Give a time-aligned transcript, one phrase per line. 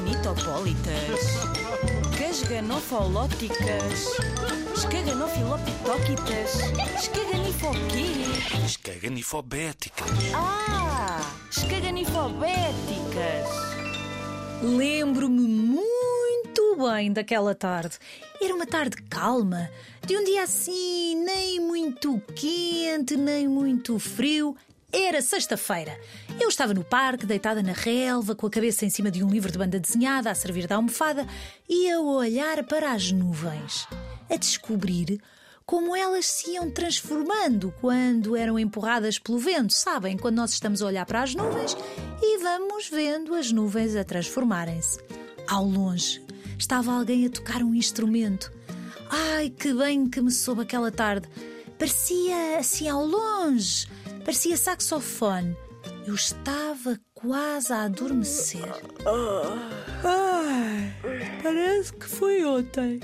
[0.00, 1.20] Escaganitopólitas,
[2.16, 4.06] Casganofolóticas,
[4.74, 6.54] Escaganofiloptóquitas,
[6.98, 8.24] Escaganifoquê?
[8.64, 10.08] Escaganifobéticas.
[10.34, 11.20] Ah,
[11.50, 13.46] Escaganifobéticas.
[14.62, 17.98] Lembro-me muito bem daquela tarde.
[18.40, 19.68] Era uma tarde calma,
[20.06, 24.56] de um dia assim, nem muito quente, nem muito frio.
[24.92, 25.96] Era sexta-feira.
[26.40, 29.50] Eu estava no parque, deitada na relva, com a cabeça em cima de um livro
[29.50, 31.26] de banda desenhada, a servir de almofada,
[31.68, 33.86] e a olhar para as nuvens,
[34.28, 35.20] a descobrir
[35.64, 39.72] como elas se iam transformando quando eram empurradas pelo vento.
[39.72, 41.76] Sabem, quando nós estamos a olhar para as nuvens
[42.20, 44.98] e vamos vendo as nuvens a transformarem-se.
[45.46, 46.20] Ao longe,
[46.58, 48.52] estava alguém a tocar um instrumento.
[49.08, 51.28] Ai, que bem que me soube aquela tarde.
[51.78, 53.86] Parecia assim ao longe,
[54.24, 55.56] parecia saxofone.
[56.06, 58.72] Eu estava quase a adormecer.
[60.04, 60.94] Ai,
[61.42, 63.00] parece que foi ontem.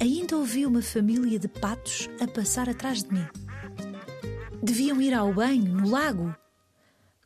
[0.00, 3.26] Ainda ouvi uma família de patos a passar atrás de mim.
[4.62, 6.34] Deviam ir ao banho no lago.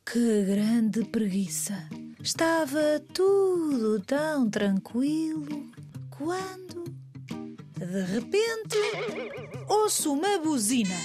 [0.05, 1.87] Que grande preguiça!
[2.21, 5.71] Estava tudo tão tranquilo
[6.09, 6.83] quando,
[7.77, 8.77] de repente,
[9.67, 10.95] ouço uma buzina.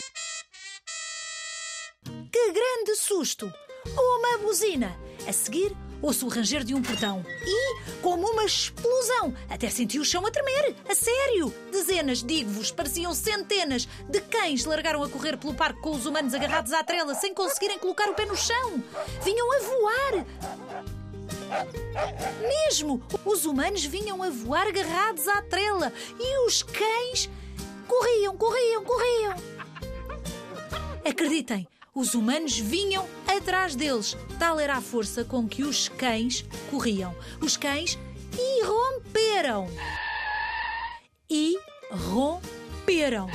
[2.91, 3.53] Grande susto!
[3.97, 4.99] Uma buzina!
[5.29, 10.05] A seguir, ouço o ranger de um portão e, como uma explosão, até senti o
[10.05, 10.75] chão a tremer.
[10.89, 11.55] A sério!
[11.71, 16.73] Dezenas, digo-vos, pareciam centenas de cães largaram a correr pelo parque com os humanos agarrados
[16.73, 18.83] à trela sem conseguirem colocar o pé no chão.
[19.23, 20.27] Vinham a voar!
[22.41, 23.01] Mesmo!
[23.25, 27.31] Os humanos vinham a voar agarrados à trela e os cães
[27.87, 29.35] corriam, corriam, corriam.
[31.05, 34.17] Acreditem, os humanos vinham atrás deles.
[34.39, 37.15] Tal era a força com que os cães corriam.
[37.41, 37.99] Os cães
[38.39, 39.67] irromperam.
[41.29, 43.29] Irromperam.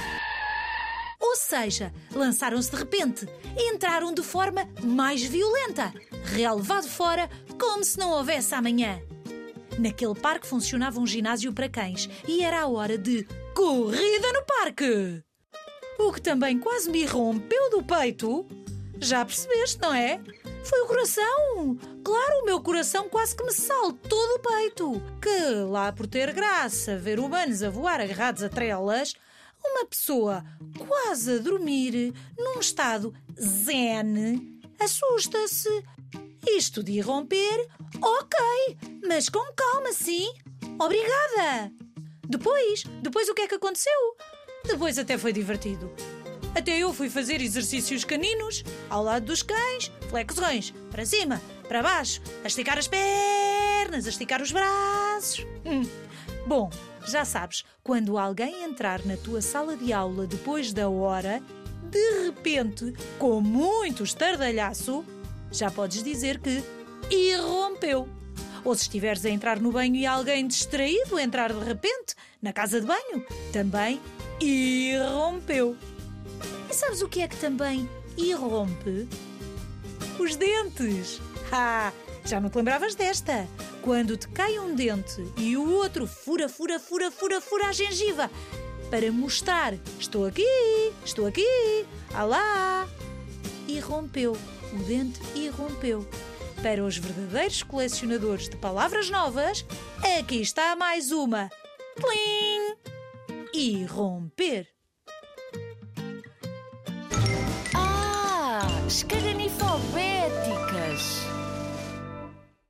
[1.19, 3.27] Ou seja, lançaram-se de repente,
[3.57, 5.93] entraram de forma mais violenta,
[6.23, 7.29] relevado fora
[7.59, 9.01] como se não houvesse amanhã.
[9.79, 15.23] Naquele parque funcionava um ginásio para cães e era a hora de corrida no parque.
[15.97, 18.45] O que também quase me rompeu do peito.
[18.99, 20.21] Já percebeste, não é?
[20.63, 21.77] Foi o coração.
[22.03, 25.01] Claro, o meu coração quase que me saltou do peito.
[25.21, 29.13] Que, lá por ter graça, ver humanos a voar agarrados a trelas,
[29.63, 30.43] uma pessoa
[30.77, 35.83] quase a dormir, num estado zen, assusta-se.
[36.47, 37.67] Isto de irromper,
[38.01, 40.31] ok, mas com calma, sim.
[40.79, 41.71] Obrigada.
[42.27, 44.15] Depois, depois o que é que aconteceu?
[44.67, 45.91] Depois até foi divertido.
[46.55, 52.21] Até eu fui fazer exercícios caninos ao lado dos cães, flexões, para cima, para baixo,
[52.43, 55.45] a esticar as pernas, a esticar os braços.
[55.65, 55.83] Hum.
[56.47, 56.69] Bom,
[57.07, 61.41] já sabes, quando alguém entrar na tua sala de aula depois da hora,
[61.89, 65.03] de repente, com muito estardalhaço,
[65.51, 66.63] já podes dizer que
[67.09, 68.07] irrompeu.
[68.63, 72.81] Ou se estiveres a entrar no banho e alguém distraído entrar de repente na casa
[72.81, 73.99] de banho, também
[74.39, 75.75] irrompeu.
[76.69, 79.07] E sabes o que é que também irrompe?
[80.19, 81.21] Os dentes.
[81.51, 81.91] Ah,
[82.25, 83.47] já não te lembravas desta?
[83.81, 88.31] Quando te cai um dente e o outro fura, fura, fura, fura, fura a gengiva
[88.89, 90.43] para mostrar: estou aqui,
[91.03, 92.87] estou aqui, alá.
[93.67, 94.37] Irrompeu.
[94.73, 96.07] O dente irrompeu.
[96.61, 99.65] Para os verdadeiros colecionadores de palavras novas,
[100.19, 101.49] aqui está mais uma.
[101.95, 102.64] Plim!
[103.57, 104.67] Irromper.
[107.73, 109.24] Ah, Escaganifobéticas.